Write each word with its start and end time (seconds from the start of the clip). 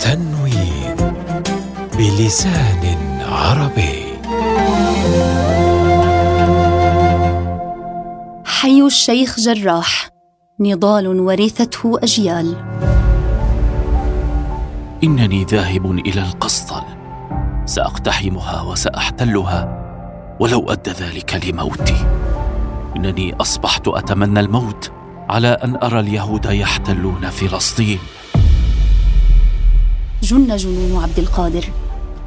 تنوين 0.00 0.96
بلسان 1.98 2.96
عربي. 3.20 4.04
حي 8.44 8.82
الشيخ 8.82 9.40
جراح 9.40 10.10
نضال 10.60 11.20
ورثته 11.20 11.98
أجيال. 12.02 12.56
إنني 15.04 15.44
ذاهب 15.44 15.90
إلى 15.90 16.22
القسطل. 16.22 16.82
سأقتحمها 17.66 18.62
وسأحتلها 18.62 19.60
ولو 20.40 20.70
أدى 20.70 20.90
ذلك 20.90 21.40
لموتي. 21.46 22.29
إنني 22.96 23.34
أصبحت 23.34 23.88
أتمنى 23.88 24.40
الموت 24.40 24.90
على 25.28 25.48
أن 25.48 25.76
أرى 25.82 26.00
اليهود 26.00 26.44
يحتلون 26.44 27.30
فلسطين. 27.30 27.98
جن 30.22 30.56
جنون 30.56 31.02
عبد 31.02 31.18
القادر 31.18 31.64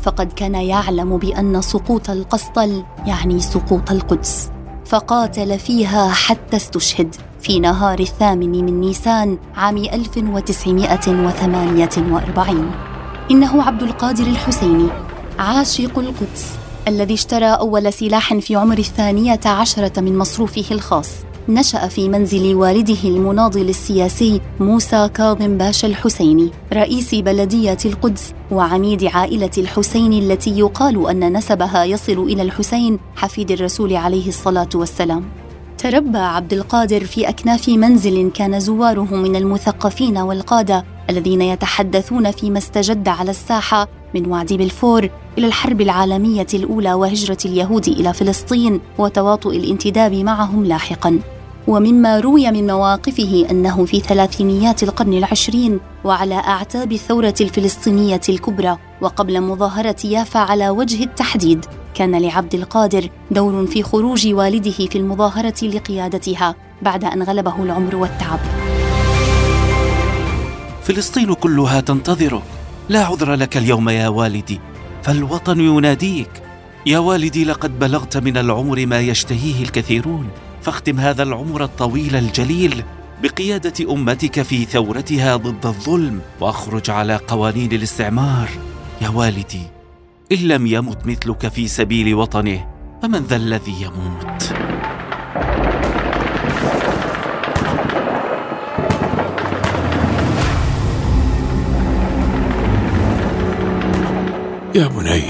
فقد 0.01 0.33
كان 0.33 0.55
يعلم 0.55 1.17
بأن 1.17 1.61
سقوط 1.61 2.09
القسطل 2.09 2.83
يعني 3.05 3.39
سقوط 3.39 3.91
القدس 3.91 4.51
فقاتل 4.85 5.59
فيها 5.59 6.09
حتى 6.09 6.55
استشهد 6.55 7.15
في 7.41 7.59
نهار 7.59 7.99
الثامن 7.99 8.65
من 8.65 8.81
نيسان 8.81 9.37
عام 9.55 9.77
1948 9.77 12.71
إنه 13.31 13.63
عبد 13.63 13.83
القادر 13.83 14.27
الحسيني 14.27 14.87
عاشق 15.39 15.99
القدس. 15.99 16.62
الذي 16.87 17.13
اشترى 17.13 17.45
أول 17.45 17.93
سلاح 17.93 18.33
في 18.33 18.55
عمر 18.55 18.77
الثانية 18.77 19.39
عشرة 19.45 20.01
من 20.01 20.17
مصروفه 20.17 20.65
الخاص. 20.71 21.09
نشأ 21.49 21.87
في 21.87 22.09
منزل 22.09 22.55
والده 22.55 23.03
المناضل 23.03 23.69
السياسي 23.69 24.41
موسى 24.59 25.09
كاظم 25.13 25.57
باشا 25.57 25.87
الحسيني 25.87 26.51
رئيس 26.73 27.15
بلدية 27.15 27.77
القدس 27.85 28.33
وعميد 28.51 29.03
عائلة 29.03 29.51
الحسين 29.57 30.13
التي 30.13 30.59
يقال 30.59 31.09
أن 31.09 31.37
نسبها 31.37 31.83
يصل 31.83 32.19
إلى 32.19 32.41
الحسين 32.41 32.99
حفيد 33.15 33.51
الرسول 33.51 33.95
عليه 33.95 34.27
الصلاة 34.27 34.69
والسلام. 34.75 35.42
تربى 35.83 36.17
عبد 36.17 36.53
القادر 36.53 37.05
في 37.05 37.29
أكناف 37.29 37.69
منزل 37.69 38.31
كان 38.31 38.59
زواره 38.59 39.15
من 39.15 39.35
المثقفين 39.35 40.17
والقادة 40.17 40.85
الذين 41.09 41.41
يتحدثون 41.41 42.31
فيما 42.31 42.57
استجد 42.57 43.07
على 43.07 43.31
الساحة 43.31 43.87
من 44.15 44.25
وعد 44.25 44.53
بلفور 44.53 45.09
إلى 45.37 45.47
الحرب 45.47 45.81
العالمية 45.81 46.47
الأولى 46.53 46.93
وهجرة 46.93 47.37
اليهود 47.45 47.87
إلى 47.87 48.13
فلسطين 48.13 48.79
وتواطؤ 48.97 49.49
الانتداب 49.49 50.13
معهم 50.13 50.65
لاحقاً. 50.65 51.19
ومما 51.67 52.19
روي 52.19 52.51
من 52.51 52.67
مواقفه 52.67 53.47
أنه 53.51 53.85
في 53.85 53.99
ثلاثينيات 53.99 54.83
القرن 54.83 55.13
العشرين 55.13 55.79
وعلى 56.03 56.35
أعتاب 56.35 56.91
الثورة 56.91 57.35
الفلسطينية 57.41 58.21
الكبرى 58.29 58.77
وقبل 59.01 59.41
مظاهرة 59.41 59.95
يافا 60.05 60.39
على 60.39 60.69
وجه 60.69 61.03
التحديد. 61.03 61.65
كان 61.93 62.21
لعبد 62.21 62.55
القادر 62.55 63.09
دور 63.31 63.67
في 63.67 63.83
خروج 63.83 64.27
والده 64.27 64.71
في 64.71 64.95
المظاهرة 64.95 65.65
لقيادتها 65.67 66.55
بعد 66.81 67.03
أن 67.03 67.23
غلبه 67.23 67.63
العمر 67.63 67.95
والتعب. 67.95 68.39
فلسطين 70.83 71.33
كلها 71.33 71.81
تنتظرك. 71.81 72.43
لا 72.89 73.05
عذر 73.05 73.33
لك 73.33 73.57
اليوم 73.57 73.89
يا 73.89 74.07
والدي. 74.07 74.59
فالوطن 75.03 75.59
يناديك. 75.59 76.29
يا 76.85 76.99
والدي 76.99 77.45
لقد 77.45 77.79
بلغت 77.79 78.17
من 78.17 78.37
العمر 78.37 78.85
ما 78.85 78.99
يشتهيه 78.99 79.63
الكثيرون. 79.63 80.27
فاختم 80.61 80.99
هذا 80.99 81.23
العمر 81.23 81.63
الطويل 81.63 82.15
الجليل 82.15 82.83
بقيادة 83.23 83.93
أمتك 83.93 84.41
في 84.41 84.65
ثورتها 84.65 85.35
ضد 85.35 85.65
الظلم 85.65 86.21
وأخرج 86.39 86.89
على 86.89 87.15
قوانين 87.15 87.71
الاستعمار. 87.71 88.49
يا 89.01 89.09
والدي 89.09 89.61
إن 90.31 90.37
لم 90.37 90.67
يمت 90.67 91.07
مثلك 91.07 91.47
في 91.47 91.67
سبيل 91.67 92.15
وطنه 92.15 92.67
فمن 93.01 93.19
ذا 93.19 93.35
الذي 93.35 93.75
يموت؟ 93.81 94.53
يا 104.75 104.87
بني 104.87 105.23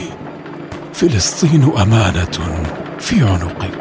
فلسطين 0.93 1.63
أمانة 1.63 2.65
في 2.99 3.23
عنقك 3.23 3.71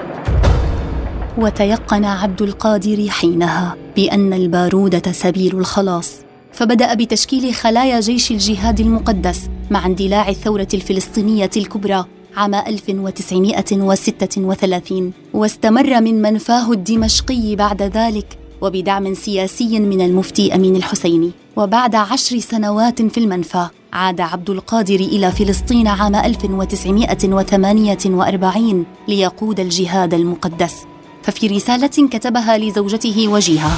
وتيقن 1.38 2.04
عبد 2.04 2.42
القادر 2.42 3.06
حينها 3.10 3.76
بأن 3.96 4.32
البارودة 4.32 5.12
سبيل 5.12 5.58
الخلاص. 5.58 6.21
فبدأ 6.52 6.94
بتشكيل 6.94 7.54
خلايا 7.54 8.00
جيش 8.00 8.30
الجهاد 8.30 8.80
المقدس 8.80 9.40
مع 9.70 9.86
اندلاع 9.86 10.28
الثورة 10.28 10.68
الفلسطينية 10.74 11.50
الكبرى 11.56 12.04
عام 12.36 12.54
1936 12.54 15.12
واستمر 15.34 16.00
من 16.00 16.22
منفاه 16.22 16.72
الدمشقي 16.72 17.56
بعد 17.56 17.82
ذلك 17.82 18.38
وبدعم 18.60 19.14
سياسي 19.14 19.80
من 19.80 20.00
المفتي 20.00 20.54
أمين 20.54 20.76
الحسيني. 20.76 21.30
وبعد 21.56 21.94
عشر 21.94 22.38
سنوات 22.38 23.02
في 23.02 23.18
المنفى 23.18 23.66
عاد 23.92 24.20
عبد 24.20 24.50
القادر 24.50 25.00
إلى 25.00 25.32
فلسطين 25.32 25.88
عام 25.88 26.14
1948 26.14 28.84
ليقود 29.08 29.60
الجهاد 29.60 30.14
المقدس. 30.14 30.74
ففي 31.22 31.46
رسالة 31.46 32.08
كتبها 32.08 32.58
لزوجته 32.58 33.28
وجيهة 33.28 33.70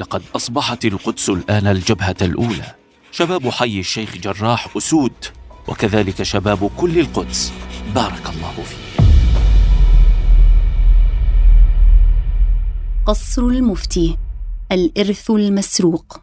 لقد 0.00 0.22
أصبحت 0.36 0.84
القدس 0.84 1.30
الآن 1.30 1.66
الجبهة 1.66 2.16
الأولى. 2.22 2.74
شباب 3.12 3.48
حي 3.48 3.80
الشيخ 3.80 4.16
جراح 4.16 4.76
أسود 4.76 5.12
وكذلك 5.68 6.22
شباب 6.22 6.70
كل 6.76 6.98
القدس. 6.98 7.52
بارك 7.94 8.30
الله 8.36 8.64
فيه 8.64 8.76
قصر 13.06 13.42
المفتي 13.42 14.16
الإرث 14.72 15.30
المسروق. 15.30 16.20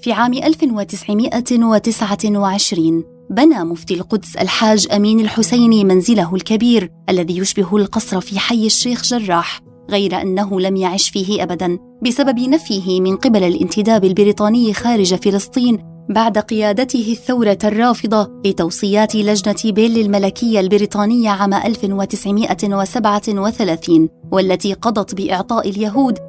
في 0.00 0.12
عام 0.12 0.34
1929 0.34 3.04
بنى 3.30 3.64
مفتي 3.64 3.94
القدس 3.94 4.36
الحاج 4.36 4.88
أمين 4.92 5.20
الحسيني 5.20 5.84
منزله 5.84 6.34
الكبير 6.34 6.90
الذي 7.08 7.38
يشبه 7.38 7.76
القصر 7.76 8.20
في 8.20 8.38
حي 8.38 8.66
الشيخ 8.66 9.02
جراح. 9.02 9.73
غير 9.90 10.22
أنه 10.22 10.60
لم 10.60 10.76
يعش 10.76 11.10
فيه 11.10 11.42
ابدا 11.42 11.78
بسبب 12.02 12.38
نفيه 12.38 13.00
من 13.00 13.16
قبل 13.16 13.44
الانتداب 13.44 14.04
البريطاني 14.04 14.74
خارج 14.74 15.14
فلسطين 15.14 15.94
بعد 16.08 16.38
قيادته 16.38 17.12
الثورة 17.12 17.58
الرافضة 17.64 18.30
لتوصيات 18.44 19.14
لجنة 19.14 19.56
بيل 19.64 19.98
الملكية 19.98 20.60
البريطانية 20.60 21.30
عام 21.30 21.54
1937 21.54 24.08
والتي 24.32 24.72
قضت 24.72 25.14
بإعطاء 25.14 25.70
اليهود 25.70 26.18
33% 26.18 26.22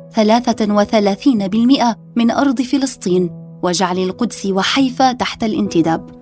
من 2.15 2.31
أرض 2.31 2.61
فلسطين 2.61 3.29
وجعل 3.63 3.99
القدس 3.99 4.45
وحيفا 4.45 5.11
تحت 5.11 5.43
الانتداب. 5.43 6.14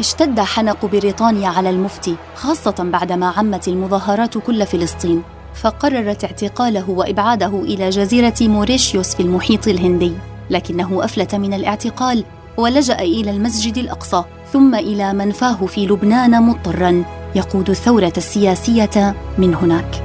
اشتد 0.00 0.40
حنق 0.40 0.86
بريطانيا 0.86 1.48
على 1.48 1.70
المفتي 1.70 2.16
خاصة 2.34 2.74
بعدما 2.78 3.26
عمت 3.36 3.68
المظاهرات 3.68 4.38
كل 4.38 4.66
فلسطين. 4.66 5.22
فقررت 5.54 6.24
اعتقاله 6.24 6.90
وإبعاده 6.90 7.60
إلى 7.62 7.90
جزيرة 7.90 8.34
موريشيوس 8.40 9.14
في 9.14 9.22
المحيط 9.22 9.68
الهندي. 9.68 10.12
لكنه 10.50 11.04
أفلت 11.04 11.34
من 11.34 11.54
الاعتقال 11.54 12.24
ولجأ 12.56 12.98
إلى 12.98 13.30
المسجد 13.30 13.78
الأقصى 13.78 14.24
ثم 14.52 14.74
إلى 14.74 15.12
منفاه 15.12 15.66
في 15.66 15.86
لبنان 15.86 16.42
مضطرا. 16.42 17.04
يقود 17.34 17.70
الثورة 17.70 18.12
السياسية 18.16 19.14
من 19.38 19.54
هناك. 19.54 20.04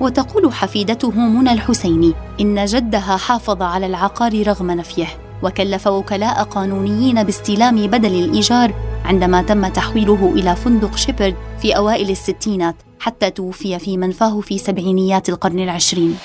وتقول 0.00 0.52
حفيدته 0.52 1.10
منى 1.10 1.52
الحسيني 1.52 2.12
إن 2.40 2.64
جدها 2.64 3.16
حافظ 3.16 3.62
على 3.62 3.86
العقار 3.86 4.46
رغم 4.46 4.70
نفيه 4.70 5.06
وكلف 5.42 5.86
وكلاء 5.86 6.42
قانونيين 6.42 7.22
باستلام 7.22 7.86
بدل 7.86 8.24
الإيجار 8.24 8.72
عندما 9.06 9.42
تم 9.42 9.66
تحويله 9.66 10.32
إلى 10.34 10.56
فندق 10.56 10.96
شيبرد 10.96 11.34
في 11.62 11.76
أوائل 11.76 12.10
الستينات 12.10 12.76
حتى 13.00 13.30
توفي 13.30 13.78
في 13.78 13.96
منفاه 13.96 14.40
في 14.40 14.58
سبعينيات 14.58 15.28
القرن 15.28 15.58
العشرين. 15.58 16.16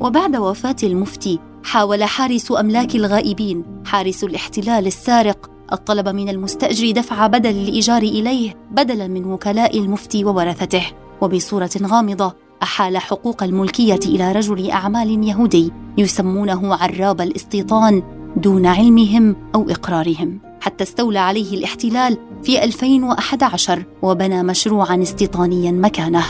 وبعد 0.00 0.36
وفاة 0.36 0.76
المفتي 0.82 1.38
حاول 1.64 2.04
حارس 2.04 2.52
أملاك 2.52 2.94
الغائبين. 2.94 3.64
حارس 3.84 4.24
الاحتلال 4.24 4.86
السارق 4.86 5.50
الطلب 5.72 6.08
من 6.08 6.28
المستأجر 6.28 6.90
دفع 6.90 7.26
بدل 7.26 7.50
الإيجار 7.50 8.02
إليه 8.02 8.54
بدلا 8.70 9.08
من 9.08 9.24
وكلاء 9.24 9.78
المفتي 9.78 10.24
وورثته. 10.24 10.82
وبصورة 11.20 11.70
غامضة 11.82 12.34
أحال 12.62 12.98
حقوق 12.98 13.42
الملكية 13.42 14.00
إلى 14.06 14.32
رجل 14.32 14.70
أعمال 14.70 15.28
يهودي 15.28 15.72
يسمونه 15.98 16.74
عراب 16.74 17.20
الاستيطان. 17.20 18.15
دون 18.36 18.66
علمهم 18.66 19.36
أو 19.54 19.70
إقرارهم. 19.70 20.40
حتى 20.60 20.84
استولى 20.84 21.18
عليه 21.18 21.54
الاحتلال 21.54 22.18
في 22.42 22.64
2011 22.64 23.84
وبنى 24.02 24.42
مشروعا 24.42 25.02
استيطانيا 25.02 25.72
مكانه. 25.72 26.24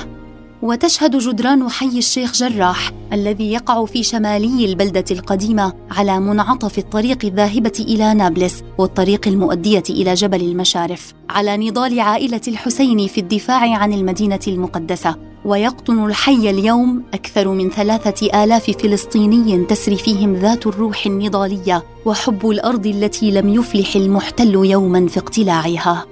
وتشهد 0.63 1.17
جدران 1.17 1.69
حي 1.69 1.99
الشيخ 1.99 2.33
جراح 2.33 2.93
الذي 3.13 3.53
يقع 3.53 3.85
في 3.85 4.03
شمالي 4.03 4.65
البلدة 4.65 5.05
القديمة 5.11 5.73
على 5.91 6.21
منعطف 6.21 6.79
الطريق 6.79 7.25
الذاهبة 7.25 7.73
إلى 7.81 8.15
نابلس 8.15 8.63
والطريق 8.79 9.29
المؤدية 9.29 9.83
إلى 9.91 10.15
جبل 10.15 10.41
المشارف 10.41 11.15
على 11.31 11.57
نضال 11.57 12.01
عائلة 12.01 12.41
الحسين 12.49 13.07
في 13.07 13.21
الدفاع 13.21 13.79
عن 13.79 13.93
المدينة 13.93 14.41
المقدسة. 14.49 15.17
ويقطن 15.47 16.05
الحي 16.05 16.51
اليوم 16.51 17.03
أكثر 17.15 17.49
من 17.49 17.71
ثلاثة 17.71 18.45
آلاف 18.45 18.71
فلسطيني 18.71 19.65
تسري 19.65 19.97
فيهم 19.97 20.35
ذات 20.35 20.67
الروح 20.67 21.07
النضالية 21.07 21.83
وحب 22.05 22.51
الأرض 22.51 22.87
التي 22.87 23.31
لم 23.31 23.49
يفلح 23.49 23.97
المحتل 23.97 24.55
يوما 24.55 25.07
في 25.07 25.21
اقتلاعها. 25.21 26.07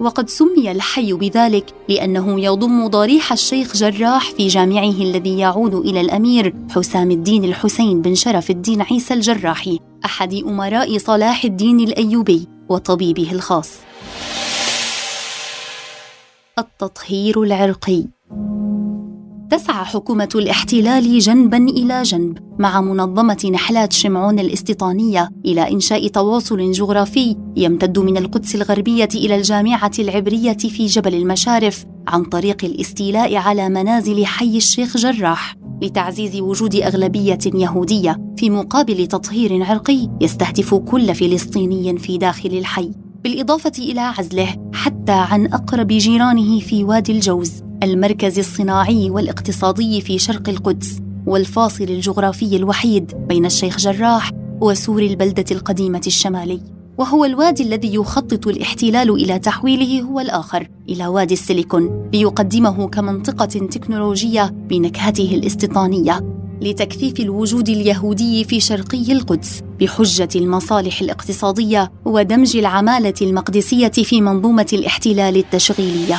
وقد 0.00 0.28
سمي 0.28 0.70
الحي 0.70 1.12
بذلك 1.12 1.74
لأنه 1.88 2.40
يضم 2.40 2.86
ضريح 2.86 3.32
الشيخ 3.32 3.76
جراح 3.76 4.30
في 4.30 4.48
جامعه 4.48 4.90
الذي 4.90 5.38
يعود 5.38 5.74
إلى 5.74 6.00
الأمير 6.00 6.54
حسام 6.70 7.10
الدين 7.10 7.44
الحسين 7.44 8.02
بن 8.02 8.14
شرف 8.14 8.50
الدين 8.50 8.82
عيسى 8.82 9.14
الجراحي 9.14 9.78
أحد 10.04 10.34
أمراء 10.34 10.98
صلاح 10.98 11.44
الدين 11.44 11.80
الأيوبي 11.80 12.48
وطبيبه 12.68 13.32
الخاص. 13.32 13.70
التطهير 16.58 17.42
العرقي 17.42 18.04
تسعى 19.52 19.84
حكومة 19.84 20.28
الاحتلال 20.34 21.18
جنبا 21.18 21.56
إلى 21.56 22.02
جنب 22.02 22.38
مع 22.58 22.80
منظمة 22.80 23.50
نحلات 23.52 23.92
شمعون 23.92 24.38
الاستيطانية 24.38 25.30
إلى 25.44 25.70
إنشاء 25.70 26.08
تواصل 26.08 26.72
جغرافي 26.72 27.36
يمتد 27.56 27.98
من 27.98 28.16
القدس 28.16 28.54
الغربية 28.54 29.08
إلى 29.14 29.36
الجامعة 29.36 29.90
العبرية 29.98 30.52
في 30.52 30.86
جبل 30.86 31.14
المشارف 31.14 31.84
عن 32.08 32.24
طريق 32.24 32.64
الاستيلاء 32.64 33.36
على 33.36 33.68
منازل 33.68 34.26
حي 34.26 34.56
الشيخ 34.56 34.96
جراح 34.96 35.56
لتعزيز 35.82 36.40
وجود 36.40 36.74
أغلبية 36.74 37.38
يهودية 37.54 38.34
في 38.36 38.50
مقابل 38.50 39.06
تطهير 39.06 39.64
عرقي 39.64 40.08
يستهدف 40.20 40.74
كل 40.74 41.14
فلسطيني 41.14 41.98
في 41.98 42.18
داخل 42.18 42.50
الحي 42.50 42.90
بالإضافة 43.24 43.72
إلى 43.78 44.00
عزله 44.00 44.70
حتى 44.74 45.12
عن 45.12 45.46
أقرب 45.46 45.88
جيرانه 45.88 46.60
في 46.60 46.84
وادي 46.84 47.12
الجوز 47.12 47.52
المركز 47.82 48.38
الصناعي 48.38 49.10
والاقتصادي 49.10 50.00
في 50.00 50.18
شرق 50.18 50.48
القدس 50.48 50.98
والفاصل 51.26 51.84
الجغرافي 51.84 52.56
الوحيد 52.56 53.12
بين 53.28 53.46
الشيخ 53.46 53.78
جراح 53.78 54.30
وسور 54.60 55.02
البلدة 55.02 55.44
القديمة 55.50 56.02
الشمالي 56.06 56.60
وهو 56.98 57.24
الوادي 57.24 57.62
الذي 57.62 57.94
يخطط 57.94 58.46
الاحتلال 58.46 59.10
إلى 59.10 59.38
تحويله 59.38 60.02
هو 60.02 60.20
الآخر 60.20 60.68
إلى 60.88 61.06
وادي 61.06 61.34
السيليكون 61.34 62.10
ليقدمه 62.12 62.88
كمنطقة 62.88 63.46
تكنولوجية 63.46 64.54
بنكهته 64.68 65.34
الاستيطانية 65.34 66.20
لتكثيف 66.60 67.20
الوجود 67.20 67.68
اليهودي 67.68 68.44
في 68.44 68.60
شرقي 68.60 69.12
القدس 69.12 69.62
بحجة 69.80 70.28
المصالح 70.36 71.00
الاقتصادية 71.00 71.92
ودمج 72.04 72.56
العمالة 72.56 73.14
المقدسية 73.22 73.88
في 73.88 74.20
منظومة 74.20 74.66
الاحتلال 74.72 75.36
التشغيلية. 75.36 76.18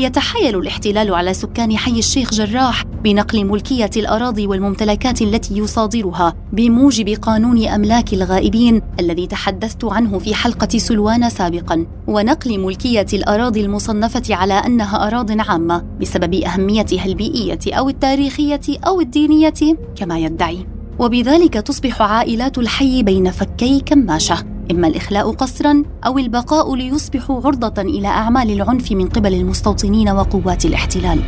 يتحايل 0.00 0.58
الاحتلال 0.58 1.14
على 1.14 1.34
سكان 1.34 1.76
حي 1.76 1.98
الشيخ 1.98 2.30
جراح 2.30 2.84
بنقل 2.84 3.44
ملكية 3.44 3.90
الأراضي 3.96 4.46
والممتلكات 4.46 5.22
التي 5.22 5.58
يصادرها 5.58 6.34
بموجب 6.52 7.08
قانون 7.08 7.68
أملاك 7.68 8.14
الغائبين 8.14 8.82
الذي 9.00 9.26
تحدثت 9.26 9.84
عنه 9.84 10.18
في 10.18 10.34
حلقة 10.34 10.78
سلوان 10.78 11.30
سابقا. 11.30 11.86
ونقل 12.06 12.58
ملكية 12.58 13.06
الأراضي 13.12 13.60
المصنفة 13.60 14.34
على 14.34 14.54
أنها 14.54 15.06
اراض 15.06 15.40
عامة 15.40 15.84
بسبب 16.00 16.34
اهميتها 16.34 17.04
البيئيه 17.04 17.58
أو 17.68 17.88
التاريخية 17.88 18.60
أو 18.86 19.00
الدينية 19.00 19.76
كما 19.96 20.18
يدعي. 20.18 20.66
وبذلك 20.98 21.54
تصبح 21.54 22.02
عائلات 22.02 22.58
الحي 22.58 23.02
بين 23.02 23.30
فكي 23.30 23.80
كماشة. 23.80 24.49
إما 24.70 24.88
الإخلاء 24.88 25.32
قسرا 25.32 25.82
أو 26.06 26.18
البقاء 26.18 26.74
ليصبحوا 26.74 27.40
عرضة 27.44 27.82
إلى 27.82 28.08
أعمال 28.08 28.50
العنف 28.50 28.92
من 28.92 29.08
قبل 29.08 29.34
المستوطنين 29.34 30.08
وقوات 30.08 30.64
الاحتلال. 30.64 31.22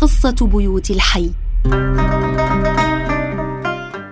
قصة 0.00 0.36
بيوت 0.40 0.90
الحي 0.90 1.32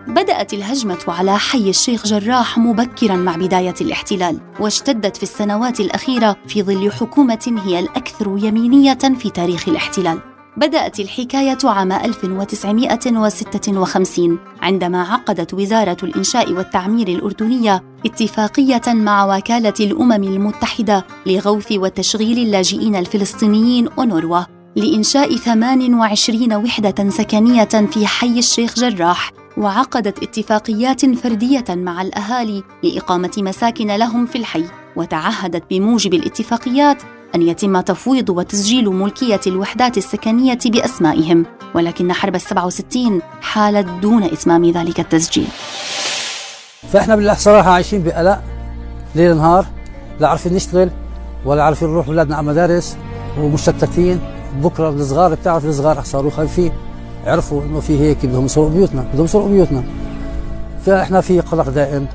بدأت 0.09 0.55
الهجمة 0.55 0.99
على 1.09 1.39
حي 1.39 1.71
الشيخ 1.71 2.07
جراح 2.07 2.59
مبكرا 2.59 3.17
مع 3.17 3.37
بداية 3.37 3.75
الاحتلال، 3.81 4.41
واشتدت 4.61 5.17
في 5.17 5.23
السنوات 5.23 5.81
الأخيرة 5.81 6.37
في 6.47 6.63
ظل 6.63 6.93
حكومة 6.93 7.61
هي 7.65 7.81
الأكثر 7.81 8.39
يمينية 8.39 8.99
في 9.19 9.31
تاريخ 9.31 9.69
الاحتلال. 9.69 10.36
بدأت 10.57 11.01
الحكاية 11.01 11.59
عام 11.65 11.93
1956 11.93 14.39
عندما 14.63 15.03
عقدت 15.03 15.55
وزارة 15.55 15.97
الإنشاء 16.03 16.53
والتعمير 16.53 17.09
الأردنية 17.09 17.83
اتفاقية 18.07 18.83
مع 18.87 19.37
وكالة 19.37 19.75
الأمم 19.81 20.13
المتحدة 20.13 21.07
لغوث 21.27 21.73
وتشغيل 21.73 22.39
اللاجئين 22.39 22.97
الفلسطينيين 22.97 23.89
أونروا 23.89 24.41
لإنشاء 24.77 25.37
28 25.37 26.55
وحدة 26.55 27.11
سكنية 27.11 27.65
في 27.65 28.07
حي 28.07 28.39
الشيخ 28.39 28.75
جراح 28.75 29.33
وعقدت 29.57 30.23
اتفاقيات 30.23 31.07
فردية 31.07 31.65
مع 31.69 32.03
الأهالي 32.03 32.63
لإقامة 32.83 33.31
مساكن 33.39 33.87
لهم 33.87 34.27
في 34.27 34.39
الحي 34.39 34.65
وتعهدت 34.97 35.63
بموجب 35.71 36.15
الاتفاقيات 36.15 37.03
أن 37.37 37.43
يتم 37.43 37.81
تفويض 37.81 38.31
وتسجيل 38.31 38.89
ملكية 38.89 39.41
الوحدات 39.47 39.99
السكنية 39.99 40.59
بأسمائهم 40.67 41.47
ولكن 41.75 42.13
حرب 42.13 42.35
السبعة 42.35 42.67
وستين 42.67 43.23
حالت 43.41 43.89
دون 44.03 44.23
إتمام 44.23 44.71
ذلك 44.71 45.01
التسجيل. 45.01 45.47
فإحنا 46.93 47.17
بالله 47.17 47.35
صراحة 47.35 47.71
عايشين 47.71 48.03
بقلق 48.03 48.41
ليل 49.15 49.37
نهار 49.37 49.67
لا 50.21 50.29
عارفين 50.29 50.55
نشتغل 50.55 50.91
ولا 51.45 51.63
عارفين 51.63 51.89
نروح 51.89 52.07
أولادنا 52.09 52.37
على 52.37 52.47
مدارس 52.47 52.97
ومشتتين. 53.39 54.21
بكرة 54.63 54.89
الصغار 54.89 55.35
بتعرف 55.35 55.65
الصغار 55.65 56.03
صاروا 56.05 56.31
خايفين 56.31 56.73
عرفوا 57.27 57.63
إنه 57.63 57.81
في 57.81 58.01
هيك 58.01 58.27
بدهم 58.27 58.45
يسرقوا 58.45 58.71
بيوتنا 58.71 59.05
بدهم 59.13 59.25
يسرقوا 59.25 59.49
بيوتنا. 59.49 59.85
فإحنا 60.87 61.21
في 61.21 61.41
قلق 61.41 61.69
دائم 61.69 62.07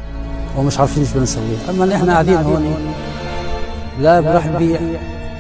ومش 0.58 0.80
عارفين 0.80 1.04
إيش 1.04 1.14
بنسوي 1.14 1.44
أما 1.70 1.96
إحنا 1.96 2.14
قاعدين 2.14 2.38
هون 2.38 2.94
لا 4.00 4.20
راح 4.20 4.46
نبيع 4.46 4.80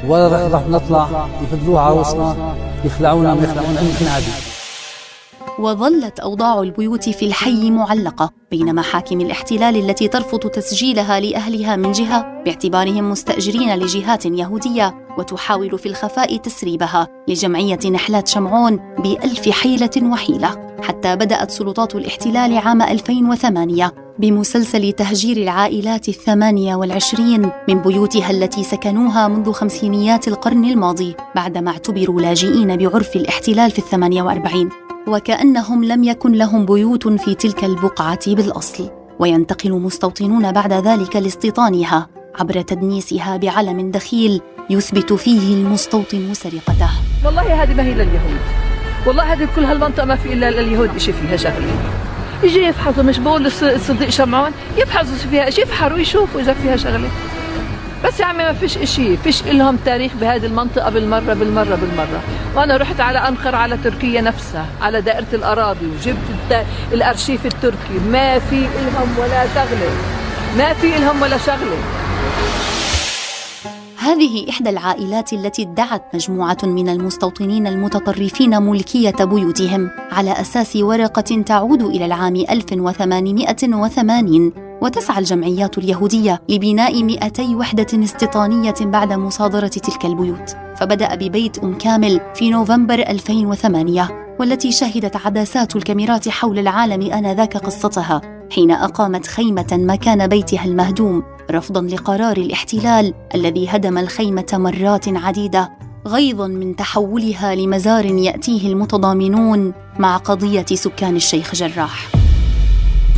ولا 0.07 0.47
راح 0.47 0.67
نطلع 0.67 1.27
يهدلوها 1.41 1.81
عروسنا 1.81 2.55
يخلعونا 2.85 3.33
ما 3.33 3.43
يخلعونا 3.43 3.81
يمكن 3.81 4.07
عادي. 4.07 4.25
وظلت 5.59 6.19
أوضاع 6.19 6.61
البيوت 6.61 7.09
في 7.09 7.25
الحي 7.25 7.71
معلقة 7.71 8.29
بين 8.51 8.75
محاكم 8.75 9.21
الاحتلال 9.21 9.89
التي 9.89 10.07
ترفض 10.07 10.39
تسجيلها 10.39 11.19
لأهلها 11.19 11.75
من 11.75 11.91
جهة 11.91 12.43
باعتبارهم 12.45 13.09
مستأجرين 13.09 13.75
لجهات 13.75 14.25
يهودية 14.25 15.07
وتحاول 15.17 15.79
في 15.79 15.85
الخفاء 15.85 16.37
تسريبها 16.37 17.07
لجمعية 17.27 17.79
نحلات 17.91 18.27
شمعون 18.27 18.79
بألف 18.99 19.49
حيلة 19.49 20.11
وحيلة. 20.11 20.71
حتى 20.81 21.15
بدأت 21.15 21.51
سلطات 21.51 21.95
الاحتلال 21.95 22.57
عام 22.57 22.81
2008 22.81 23.91
بمسلسل 24.21 24.91
تهجير 24.91 25.37
العائلات 25.37 26.09
الثمانية 26.09 26.75
والعشرين 26.75 27.49
من 27.69 27.81
بيوتها 27.81 28.31
التي 28.31 28.63
سكنوها 28.63 29.27
منذ 29.27 29.51
خمسينيات 29.51 30.27
القرن 30.27 30.65
الماضي 30.65 31.15
بعدما 31.35 31.71
اعتبروا 31.71 32.21
لاجئين 32.21 32.77
بعرف 32.77 33.15
الاحتلال 33.15 33.71
في 33.71 33.79
الثمانية 33.79 34.21
وأربعين. 34.23 34.69
وكأنهم 35.07 35.83
لم 35.83 36.03
يكن 36.03 36.31
لهم 36.31 36.65
بيوت 36.65 37.07
في 37.07 37.35
تلك 37.35 37.63
البقعة 37.63 38.35
بالأصل. 38.35 38.89
وينتقل 39.19 39.71
مستوطنون 39.71 40.51
بعد 40.51 40.73
ذلك 40.73 41.15
لاستيطانها 41.15 42.07
عبر 42.39 42.61
تدنيسها 42.61 43.37
بعلم 43.37 43.91
دخيل 43.91 44.41
يثبت 44.69 45.13
فيه 45.13 45.53
المستوطن 45.53 46.33
سرقته. 46.33 46.89
والله 47.25 47.63
هذه 47.63 47.73
ما 47.73 47.83
هي 47.83 47.93
لليهود 47.93 48.41
والله 49.07 49.33
هذه 49.33 49.47
كل 49.55 49.63
هالمنطقة 49.63 50.05
ما 50.05 50.15
في 50.15 50.33
إلا 50.33 50.51
لليهود 50.51 50.95
إشي 50.95 51.13
فيها 51.13 51.37
شغلة 51.37 52.10
يجي 52.43 52.59
يفحصوا 52.59 53.03
مش 53.03 53.17
بقول 53.17 53.45
الصديق 53.45 54.09
شمعون 54.09 54.51
يفحصوا 54.77 55.15
فيها 55.31 55.47
يفحروا 55.47 55.99
يشوفوا 55.99 56.41
إذا 56.41 56.53
فيها 56.53 56.77
شغلة. 56.77 57.09
بس 58.03 58.19
يا 58.19 58.25
عمي 58.25 58.43
ما 58.43 58.53
فيش 58.53 58.77
إشي 58.77 59.17
فيش 59.17 59.41
إلهم 59.41 59.77
تاريخ 59.85 60.11
بهذه 60.21 60.45
المنطقة 60.45 60.89
بالمرة 60.89 61.33
بالمرة 61.33 61.75
بالمرة. 61.75 62.21
وأنا 62.55 62.77
رحت 62.77 62.99
على 62.99 63.19
أنقر 63.19 63.55
على 63.55 63.77
تركيا 63.77 64.21
نفسها 64.21 64.65
على 64.81 65.01
دائرة 65.01 65.27
الأراضي 65.33 65.85
وجبت 65.85 66.65
الأرشيف 66.93 67.45
التركي. 67.45 67.99
ما 68.11 68.39
في 68.39 68.55
إلهم 68.55 69.17
ولا 69.19 69.45
شغلة. 69.55 69.91
ما 70.57 70.73
في 70.73 70.97
إلهم 70.97 71.21
ولا 71.21 71.37
شغلة. 71.37 71.77
هذه 74.01 74.49
إحدى 74.49 74.69
العائلات 74.69 75.33
التي 75.33 75.61
ادعت 75.61 76.15
مجموعة 76.15 76.57
من 76.63 76.89
المستوطنين 76.89 77.67
المتطرفين 77.67 78.61
ملكية 78.61 79.25
بيوتهم 79.25 79.89
على 80.11 80.31
أساس 80.31 80.75
ورقة 80.75 81.41
تعود 81.45 81.81
إلى 81.81 82.05
العام 82.05 82.35
1880 82.35 84.53
وتسعى 84.81 85.19
الجمعيات 85.19 85.77
اليهودية 85.77 86.41
لبناء 86.49 87.03
200 87.03 87.55
وحدة 87.55 88.03
استيطانية 88.03 88.73
بعد 88.81 89.13
مصادرة 89.13 89.67
تلك 89.67 90.05
البيوت. 90.05 90.55
فبدأ 90.75 91.15
ببيت 91.15 91.59
أم 91.59 91.77
كامل 91.77 92.21
في 92.35 92.49
نوفمبر 92.49 92.99
2008 92.99 94.30
والتي 94.41 94.71
شهدت 94.71 95.15
عدسات 95.15 95.75
الكاميرات 95.75 96.29
حول 96.29 96.59
العالم 96.59 97.11
آنذاك 97.11 97.57
قصتها 97.57 98.21
حين 98.51 98.71
أقامت 98.71 99.27
خيمة 99.27 99.67
مكان 99.71 100.27
بيتها 100.27 100.65
المهدوم 100.65 101.23
رفضا 101.51 101.81
لقرار 101.81 102.37
الاحتلال 102.37 103.13
الذي 103.35 103.67
هدم 103.69 103.97
الخيمة 103.97 104.45
مرات 104.53 105.07
عديدة 105.07 105.71
غيظا 106.07 106.47
من 106.47 106.75
تحولها 106.75 107.55
لمزار 107.55 108.05
يأتيه 108.05 108.67
المتضامنون 108.67 109.73
مع 109.99 110.17
قضية 110.17 110.65
سكان 110.73 111.15
الشيخ 111.15 111.55
جراح. 111.55 112.07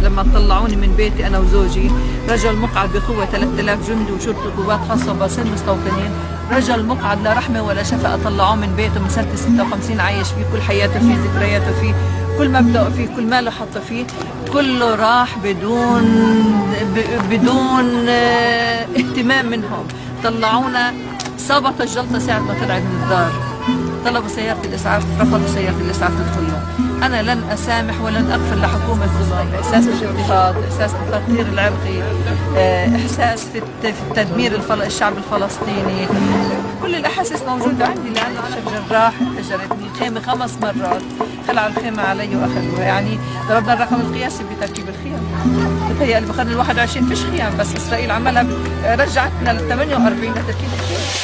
لما 0.04 0.24
طلعوني 0.34 0.76
من 0.76 0.94
بيتي 0.98 1.28
أنا 1.28 1.40
وزوجي 1.40 1.92
رجل 2.30 2.56
مقعد 2.56 2.90
بقوة 2.90 3.26
3000 3.26 3.90
جندي 3.90 4.12
وشرطة 4.12 4.56
قوات 4.58 4.80
خاصة 4.80 5.14
باصين 5.14 5.48
مستوطنين. 5.54 6.12
رجل 6.52 6.86
مقعد 6.86 7.22
لا 7.24 7.34
رحمة 7.34 7.62
ولا 7.62 7.84
شفقه 7.84 8.20
طلعوه 8.24 8.56
من 8.56 8.74
بيته 8.76 9.00
من 9.00 9.10
سنة 9.10 9.36
56 9.36 10.00
عايش 10.00 10.28
فيه 10.28 10.44
كل 10.54 10.62
حياته 10.62 11.00
فيه 11.00 11.16
ذكرياته 11.16 11.80
فيه 11.82 11.94
كل 12.38 12.50
مبدأه 12.52 12.90
فيه 12.90 13.08
كل 13.16 13.24
ماله 13.28 13.52
حطه 13.52 13.80
فيه. 13.80 14.06
كله 14.54 14.96
راح 14.96 15.38
بدون 15.44 16.04
بدون 17.32 18.06
آه 18.10 18.86
اهتمام 18.98 19.46
منهم. 19.46 19.88
طلعونا 20.24 20.94
صابت 21.38 21.82
الجلطة 21.82 22.20
ساعة 22.20 22.40
ما 22.40 22.54
طلعت 22.54 22.82
من 22.82 23.00
الدار. 23.04 23.32
طلبوا 24.06 24.28
سيارة 24.28 24.62
الإسعاف 24.66 25.04
رفضوا 25.20 25.48
سيارة 25.48 25.76
الإسعاف 25.82 26.12
تدخل 26.12 26.48
أنا 27.04 27.22
لن 27.22 27.44
أسامح 27.44 28.02
ولن 28.02 28.32
أغفر 28.32 28.56
لحكومة 28.56 29.04
الظلم 29.04 29.50
إحساس 29.60 29.84
الاضطهاد 29.88 30.56
إحساس 30.64 30.92
التطهير 30.94 31.46
العرقي 31.46 32.02
إحساس 32.96 33.48
في 33.54 33.62
تدمير 34.16 34.60
الشعب 34.72 35.14
الفلسطيني. 35.18 36.08
كل 36.82 36.96
الأحاسيس 36.96 37.42
موجودة 37.42 37.86
عندي 37.86 38.10
لأنه 38.10 38.40
أنا 38.40 38.82
جراح 38.90 39.14
انفجرت 39.22 39.72
الخيمة 39.94 40.22
خمس 40.22 40.58
مرات. 40.62 41.02
خلعوا 41.48 41.68
الخيمة 41.68 42.04
علي 42.04 42.36
وأخذوها. 42.36 42.84
يعني 42.84 43.20
ضربنا 43.50 43.74
الرقم 43.74 44.02
القياسي 44.02 44.44
بتركيب 44.44 44.86
الخيام. 44.90 45.22
بتهيألي 45.92 46.26
بقرن 46.26 46.48
ال 46.48 46.58
21 46.58 47.10
فيش 47.10 47.24
خيام. 47.24 47.58
بس 47.58 47.76
إسرائيل 47.76 48.12
عملها 48.12 48.46
رجعتنا 48.86 49.50
لل 49.50 49.70
48 49.70 50.32
لتركيب 50.32 50.70
الخيام. 50.80 51.23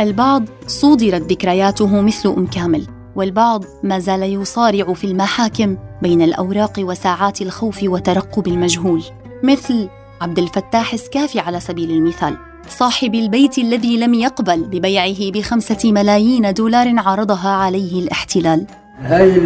البعض 0.00 0.44
صودرت 0.66 1.32
ذكرياته 1.32 2.00
مثل 2.00 2.28
أم 2.28 2.46
كامل 2.46 2.86
والبعض 3.16 3.64
ما 3.82 3.98
زال 3.98 4.22
يصارع 4.22 4.92
في 4.92 5.04
المحاكم 5.04 5.76
بين 6.02 6.22
الأوراق 6.22 6.72
وساعات 6.78 7.42
الخوف 7.42 7.82
وترقب 7.82 8.46
المجهول. 8.46 9.02
مثل 9.44 9.88
عبد 10.20 10.38
الفتاح 10.38 10.92
السكافي 10.92 11.40
على 11.40 11.60
سبيل 11.60 11.90
المثال 11.90 12.36
صاحب 12.68 13.14
البيت 13.14 13.58
الذي 13.58 13.98
لم 13.98 14.14
يقبل 14.14 14.62
ببيعه 14.64 15.30
بخمسة 15.30 15.92
ملايين 15.92 16.52
دولار 16.52 16.94
عرضها 16.98 17.48
عليه 17.48 18.02
الاحتلال. 18.02 18.66
هاي 19.00 19.40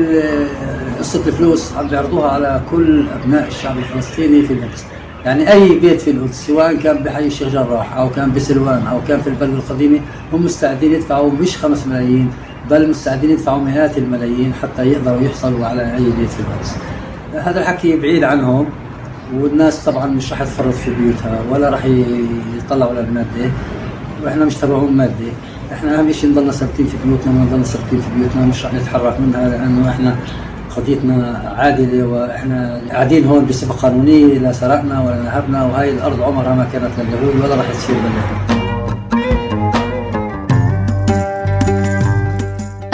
قصة 0.99 1.27
الفلوس 1.27 1.73
عم 1.73 1.89
بيعرضوها 1.89 2.29
على 2.29 2.63
كل 2.71 3.09
أبناء 3.09 3.49
الشعب 3.49 3.79
الفلسطيني 3.79 4.43
في 4.43 4.53
القدس 4.53 4.85
يعني 5.25 5.53
أي 5.53 5.79
بيت 5.79 6.01
في 6.01 6.11
القدس 6.11 6.47
سواء 6.47 6.77
كان 6.77 6.97
بحي 7.03 7.27
الشيخ 7.27 7.49
جراح 7.49 7.97
أو 7.97 8.11
كان 8.11 8.33
بسلوان 8.33 8.87
أو 8.87 9.01
كان 9.09 9.21
في 9.21 9.27
البلد 9.27 9.55
القديمة 9.55 10.01
هم 10.33 10.45
مستعدين 10.45 10.93
يدفعوا 10.93 11.31
مش 11.33 11.57
خمس 11.57 11.87
ملايين 11.87 12.31
بل 12.71 12.91
مستعدين 12.91 13.31
يدفعوا 13.31 13.61
مئات 13.63 13.99
الملايين 13.99 14.53
حتى 14.63 14.87
يقدروا 14.87 15.21
يحصلوا 15.21 15.67
على 15.67 15.95
أي 15.95 16.05
بيت 16.05 16.31
في 16.31 16.41
القدس 16.41 16.77
هذا 17.35 17.61
الحكي 17.61 17.97
بعيد 17.97 18.25
عنهم 18.25 18.67
والناس 19.39 19.85
طبعا 19.85 20.07
مش 20.07 20.33
رح 20.33 20.43
تفرط 20.45 20.75
في 20.75 20.91
بيوتها 20.95 21.41
ولا 21.51 21.71
رح 21.71 21.85
يطلعوا 22.59 22.93
للمادة 22.93 23.51
وإحنا 24.25 24.45
مش 24.45 24.55
تبعهم 24.55 24.97
مادة. 24.97 25.33
إحنا 25.73 25.99
أهم 26.01 26.13
شيء 26.13 26.31
نضلنا 26.31 26.53
ثابتين 26.53 26.87
في 26.87 26.97
بيوتنا 27.05 27.33
ونضلنا 27.33 27.65
ثابتين 27.65 28.01
في 28.01 28.07
بيوتنا 28.19 28.47
مش 28.47 28.65
رح 28.67 28.75
نتحرك 28.75 29.21
منها 29.21 29.49
لأنه 29.49 29.89
إحنا 29.91 30.17
قضيتنا 30.77 31.55
عادلة 31.57 32.07
وإحنا 32.07 32.81
قاعدين 32.91 33.25
هون 33.27 33.45
بصفة 33.45 33.75
قانونية 33.75 34.39
لا 34.39 34.53
سرقنا 34.53 35.01
ولا 35.01 35.23
نهبنا 35.23 35.65
وهي 35.65 35.91
الأرض 35.91 36.23
عمرها 36.23 36.55
ما 36.55 36.69
كانت 36.73 36.91
لليهود 36.99 37.37
ولا 37.45 37.55
رح 37.55 37.71
تصير 37.73 37.97
لليهود 37.97 38.61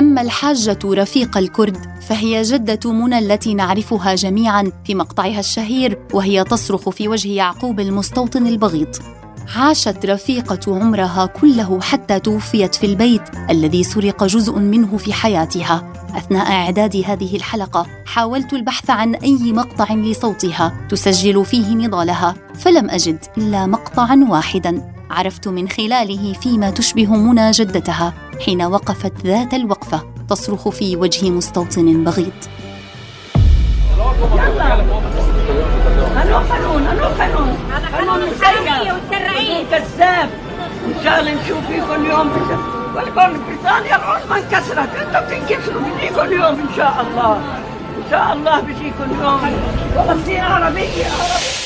أما 0.00 0.20
الحاجة 0.20 0.78
رفيق 0.84 1.38
الكرد 1.38 1.76
فهي 2.08 2.42
جدة 2.42 2.92
منى 2.92 3.18
التي 3.18 3.54
نعرفها 3.54 4.14
جميعا 4.14 4.72
في 4.84 4.94
مقطعها 4.94 5.40
الشهير 5.40 5.98
وهي 6.14 6.44
تصرخ 6.44 6.88
في 6.88 7.08
وجه 7.08 7.28
يعقوب 7.28 7.80
المستوطن 7.80 8.46
البغيض. 8.46 8.96
عاشت 9.54 10.06
رفيقة 10.06 10.76
عمرها 10.76 11.26
كله 11.26 11.80
حتى 11.80 12.20
توفيت 12.20 12.74
في 12.74 12.86
البيت 12.86 13.22
الذي 13.50 13.84
سرق 13.84 14.24
جزء 14.24 14.58
منه 14.58 14.96
في 14.96 15.12
حياتها. 15.12 15.92
أثناء 16.16 16.52
إعداد 16.52 17.02
هذه 17.06 17.36
الحلقة 17.36 17.86
حاولت 18.06 18.52
البحث 18.52 18.90
عن 18.90 19.14
أي 19.14 19.52
مقطع 19.52 19.94
لصوتها 19.94 20.86
تسجل 20.88 21.44
فيه 21.44 21.74
نضالها، 21.74 22.34
فلم 22.54 22.90
أجد 22.90 23.18
إلا 23.38 23.66
مقطعا 23.66 24.26
واحدا 24.30 24.92
عرفت 25.10 25.48
من 25.48 25.68
خلاله 25.68 26.32
فيما 26.32 26.70
تشبه 26.70 27.06
منى 27.06 27.50
جدتها 27.50 28.14
حين 28.46 28.62
وقفت 28.62 29.12
ذات 29.26 29.54
الوقفة 29.54 30.02
تصرخ 30.28 30.68
في 30.68 30.96
وجه 30.96 31.30
مستوطن 31.30 32.04
بغيض. 32.04 32.32
هنو 36.26 36.38
قانون 36.38 36.86
هنو 36.86 37.04
قانون 37.04 37.58
قانون 37.92 38.22
الحرية 38.22 38.92
والسرعية 38.92 39.64
كذاب. 39.70 40.30
إن 40.86 40.94
شاء 41.04 41.20
الله 41.20 41.32
نشوف 41.32 41.66
فيه 41.68 41.82
كل 41.82 42.06
يوم 42.06 42.30
ولكن 42.94 43.40
بريطانيا 43.46 43.96
العظمى 43.96 44.38
انكسرت 44.38 44.88
أنتم 44.96 45.20
بتنكسروا 45.26 45.82
بيجي 45.82 46.14
كل 46.14 46.32
يوم 46.32 46.54
إن 46.68 46.76
شاء 46.76 47.06
الله. 47.06 47.36
إن 47.98 48.04
شاء 48.10 48.32
الله 48.32 48.60
بيجي 48.60 48.92
كل 48.98 49.24
يوم. 49.24 49.40
فلسطين 49.96 50.40
عربية 50.40 51.06
عربية 51.06 51.65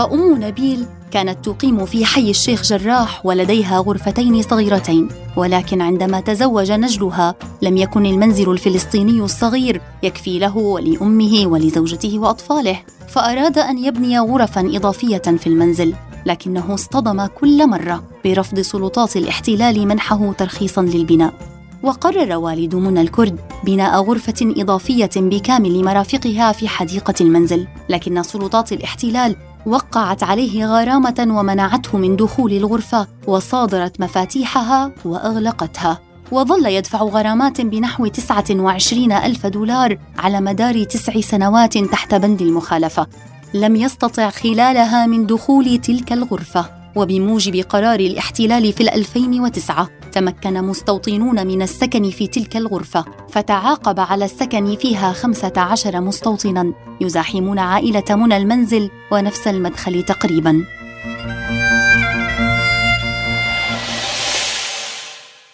فأم 0.00 0.44
نبيل 0.44 0.86
كانت 1.10 1.44
تقيم 1.44 1.86
في 1.86 2.04
حي 2.04 2.30
الشيخ 2.30 2.62
جراح 2.62 3.26
ولديها 3.26 3.78
غرفتين 3.78 4.42
صغيرتين 4.42 5.08
ولكن 5.36 5.80
عندما 5.80 6.20
تزوج 6.20 6.72
نجلها 6.72 7.34
لم 7.62 7.76
يكن 7.76 8.06
المنزل 8.06 8.50
الفلسطيني 8.50 9.20
الصغير 9.20 9.80
يكفي 10.02 10.38
له 10.38 10.56
ولأمه 10.56 11.46
ولزوجته 11.46 12.18
وأطفاله 12.18 12.80
فأراد 13.08 13.58
أن 13.58 13.78
يبني 13.78 14.18
غرفا 14.18 14.60
إضافية 14.60 15.18
في 15.18 15.46
المنزل 15.46 15.94
لكنه 16.26 16.74
اصطدم 16.74 17.26
كل 17.26 17.66
مرة 17.66 18.04
برفض 18.24 18.60
سلطات 18.60 19.16
الاحتلال 19.16 19.88
منحه 19.88 20.32
ترخيصا 20.32 20.82
للبناء. 20.82 21.34
وقرر 21.82 22.36
والد 22.36 22.74
منى 22.74 23.00
الكرد 23.00 23.40
بناء 23.64 24.02
غرفة 24.02 24.54
إضافية 24.56 25.10
بكامل 25.16 25.84
مرافقها 25.84 26.52
في 26.52 26.68
حديقة 26.68 27.14
المنزل، 27.20 27.66
لكن 27.88 28.22
سلطات 28.22 28.72
الاحتلال 28.72 29.36
وقعت 29.66 30.22
عليه 30.22 30.66
غرامة 30.66 31.26
ومنعته 31.30 31.98
من 31.98 32.16
دخول 32.16 32.52
الغرفة 32.52 33.06
وصادرت 33.26 34.00
مفاتيحها 34.00 34.92
وأغلقتها. 35.04 35.98
وظل 36.32 36.66
يدفع 36.66 36.98
غرامات 36.98 37.60
بنحو 37.60 38.06
29 38.06 39.12
ألف 39.12 39.46
دولار 39.46 39.98
على 40.18 40.40
مدار 40.40 40.84
تسع 40.84 41.20
سنوات 41.20 41.78
تحت 41.78 42.14
بند 42.14 42.42
المخالفة. 42.42 43.06
لم 43.54 43.76
يستطع 43.76 44.30
خلالها 44.30 45.06
من 45.06 45.26
دخول 45.26 45.78
تلك 45.78 46.12
الغرفة. 46.12 46.79
وبموجب 46.96 47.64
قرار 47.68 48.00
الاحتلال 48.00 48.72
في 48.72 48.94
2009 48.94 49.88
تمكن 50.12 50.62
مستوطنون 50.64 51.46
من 51.46 51.62
السكن 51.62 52.10
في 52.10 52.26
تلك 52.26 52.56
الغرفة 52.56 53.04
فتعاقب 53.28 54.00
على 54.00 54.24
السكن 54.24 54.76
فيها 54.76 55.12
15 55.12 56.00
مستوطنا 56.00 56.72
يزاحمون 57.00 57.58
عائلة 57.58 58.04
منى 58.10 58.36
المنزل 58.36 58.90
ونفس 59.12 59.48
المدخل 59.48 60.02
تقريبا. 60.02 60.64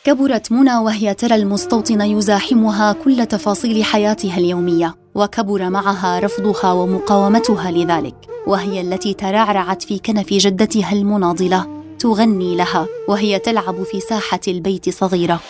كبرت 0.04 0.52
منى 0.52 0.76
وهي 0.76 1.14
ترى 1.14 1.34
المستوطن 1.34 2.00
يزاحمها 2.00 2.92
كل 2.92 3.26
تفاصيل 3.26 3.84
حياتها 3.84 4.38
اليومية 4.38 4.94
وكبر 5.14 5.70
معها 5.70 6.18
رفضها 6.18 6.72
ومقاومتها 6.72 7.70
لذلك. 7.70 8.35
وهي 8.46 8.80
التي 8.80 9.14
ترعرعت 9.14 9.82
في 9.82 9.98
كنف 9.98 10.28
جدتها 10.30 10.92
المناضلة 10.92 11.66
تغني 11.98 12.56
لها 12.56 12.86
وهي 13.08 13.38
تلعب 13.38 13.82
في 13.82 14.00
ساحة 14.00 14.40
البيت 14.48 14.90
صغيرة. 14.90 15.40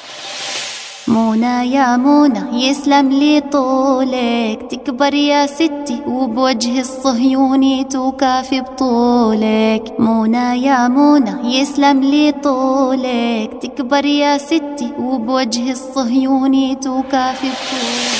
منى 1.08 1.72
يا 1.72 1.96
منى 1.96 2.66
يسلم 2.66 3.10
لي 3.12 3.40
طولك 3.40 4.62
تكبر 4.70 5.14
يا 5.14 5.46
ستي 5.46 6.02
وبوجه 6.06 6.80
الصهيوني 6.80 7.84
توكافي 7.84 8.60
بطولك. 8.60 9.92
منى 9.98 10.62
يا 10.66 10.88
منى 10.88 11.58
يسلم 11.58 12.00
لي 12.00 12.32
طولك 12.32 13.50
تكبر 13.62 14.04
يا 14.04 14.38
ستي 14.38 14.92
وبوجه 15.00 15.70
الصهيوني 15.70 16.74
توكافي 16.74 17.46
بطولك. 17.48 18.15